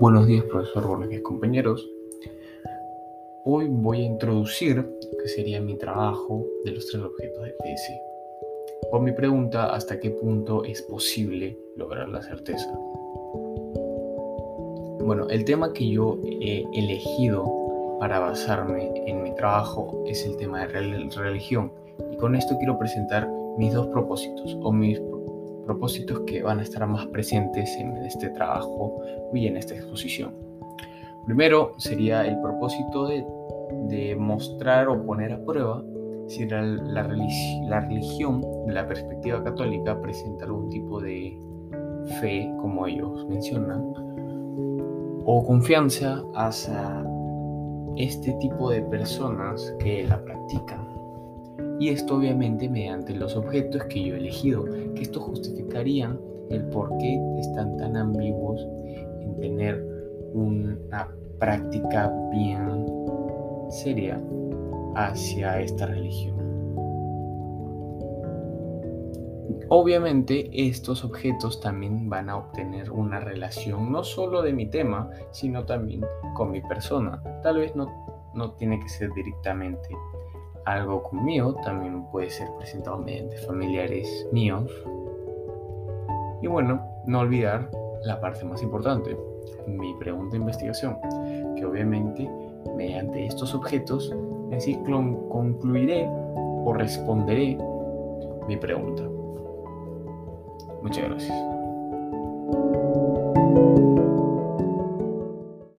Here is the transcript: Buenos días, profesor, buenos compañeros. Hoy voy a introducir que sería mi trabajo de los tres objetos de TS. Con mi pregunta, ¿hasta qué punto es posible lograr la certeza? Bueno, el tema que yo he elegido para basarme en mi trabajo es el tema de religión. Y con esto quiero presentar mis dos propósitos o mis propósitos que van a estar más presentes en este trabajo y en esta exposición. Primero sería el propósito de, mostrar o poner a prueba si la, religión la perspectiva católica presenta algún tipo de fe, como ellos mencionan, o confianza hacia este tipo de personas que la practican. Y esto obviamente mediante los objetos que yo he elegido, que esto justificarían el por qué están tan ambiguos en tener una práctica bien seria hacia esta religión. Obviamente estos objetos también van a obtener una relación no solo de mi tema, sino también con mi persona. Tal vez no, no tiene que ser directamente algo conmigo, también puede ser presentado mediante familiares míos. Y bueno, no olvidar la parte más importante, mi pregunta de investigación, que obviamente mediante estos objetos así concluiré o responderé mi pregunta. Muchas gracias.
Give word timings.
Buenos 0.00 0.28
días, 0.28 0.44
profesor, 0.44 0.86
buenos 0.86 1.08
compañeros. 1.22 1.90
Hoy 3.44 3.66
voy 3.68 4.02
a 4.02 4.04
introducir 4.04 4.88
que 5.20 5.28
sería 5.28 5.60
mi 5.60 5.76
trabajo 5.76 6.46
de 6.64 6.70
los 6.70 6.86
tres 6.86 7.02
objetos 7.02 7.42
de 7.42 7.50
TS. 7.50 8.90
Con 8.92 9.02
mi 9.02 9.10
pregunta, 9.10 9.74
¿hasta 9.74 9.98
qué 9.98 10.10
punto 10.10 10.62
es 10.62 10.82
posible 10.82 11.58
lograr 11.76 12.08
la 12.08 12.22
certeza? 12.22 12.72
Bueno, 15.00 15.28
el 15.30 15.44
tema 15.44 15.72
que 15.72 15.88
yo 15.88 16.20
he 16.40 16.64
elegido 16.74 17.44
para 17.98 18.20
basarme 18.20 18.92
en 19.04 19.22
mi 19.24 19.34
trabajo 19.34 20.04
es 20.06 20.24
el 20.24 20.36
tema 20.36 20.60
de 20.60 20.68
religión. 20.68 21.72
Y 22.12 22.16
con 22.18 22.36
esto 22.36 22.56
quiero 22.58 22.78
presentar 22.78 23.28
mis 23.56 23.74
dos 23.74 23.88
propósitos 23.88 24.56
o 24.62 24.70
mis 24.70 25.00
propósitos 25.68 26.20
que 26.20 26.42
van 26.42 26.60
a 26.60 26.62
estar 26.62 26.84
más 26.86 27.06
presentes 27.08 27.76
en 27.76 27.94
este 27.98 28.30
trabajo 28.30 29.02
y 29.34 29.46
en 29.46 29.58
esta 29.58 29.74
exposición. 29.74 30.34
Primero 31.26 31.74
sería 31.76 32.26
el 32.26 32.40
propósito 32.40 33.06
de, 33.06 34.16
mostrar 34.18 34.88
o 34.88 35.04
poner 35.04 35.30
a 35.30 35.44
prueba 35.44 35.84
si 36.26 36.48
la, 36.48 37.02
religión 37.02 38.42
la 38.66 38.88
perspectiva 38.88 39.44
católica 39.44 40.00
presenta 40.00 40.46
algún 40.46 40.70
tipo 40.70 41.00
de 41.00 41.38
fe, 42.18 42.50
como 42.62 42.86
ellos 42.86 43.26
mencionan, 43.28 43.92
o 45.26 45.44
confianza 45.46 46.24
hacia 46.34 47.04
este 47.96 48.32
tipo 48.40 48.70
de 48.70 48.80
personas 48.82 49.74
que 49.80 50.06
la 50.08 50.24
practican. 50.24 50.87
Y 51.80 51.90
esto 51.90 52.16
obviamente 52.16 52.68
mediante 52.68 53.14
los 53.14 53.36
objetos 53.36 53.84
que 53.84 54.02
yo 54.02 54.14
he 54.14 54.18
elegido, 54.18 54.64
que 54.94 55.02
esto 55.02 55.20
justificarían 55.20 56.18
el 56.50 56.64
por 56.70 56.96
qué 56.98 57.20
están 57.38 57.76
tan 57.76 57.96
ambiguos 57.96 58.66
en 59.20 59.36
tener 59.40 59.84
una 60.32 61.08
práctica 61.38 62.12
bien 62.32 62.86
seria 63.70 64.20
hacia 64.96 65.60
esta 65.60 65.86
religión. 65.86 66.36
Obviamente 69.70 70.48
estos 70.52 71.04
objetos 71.04 71.60
también 71.60 72.08
van 72.08 72.30
a 72.30 72.38
obtener 72.38 72.90
una 72.90 73.20
relación 73.20 73.92
no 73.92 74.02
solo 74.02 74.40
de 74.40 74.54
mi 74.54 74.66
tema, 74.66 75.10
sino 75.30 75.66
también 75.66 76.04
con 76.34 76.50
mi 76.50 76.62
persona. 76.62 77.22
Tal 77.42 77.58
vez 77.58 77.76
no, 77.76 77.86
no 78.34 78.52
tiene 78.52 78.80
que 78.80 78.88
ser 78.88 79.12
directamente 79.12 79.88
algo 80.72 81.02
conmigo, 81.02 81.54
también 81.64 82.04
puede 82.06 82.30
ser 82.30 82.48
presentado 82.58 82.98
mediante 82.98 83.36
familiares 83.38 84.26
míos. 84.32 84.70
Y 86.42 86.46
bueno, 86.46 86.80
no 87.06 87.20
olvidar 87.20 87.70
la 88.04 88.20
parte 88.20 88.44
más 88.44 88.62
importante, 88.62 89.16
mi 89.66 89.94
pregunta 89.94 90.32
de 90.32 90.38
investigación, 90.38 90.96
que 91.56 91.64
obviamente 91.64 92.30
mediante 92.76 93.26
estos 93.26 93.54
objetos 93.54 94.14
así 94.52 94.78
concluiré 94.84 96.08
o 96.08 96.72
responderé 96.72 97.58
mi 98.46 98.56
pregunta. 98.56 99.02
Muchas 100.82 101.08
gracias. 101.08 101.57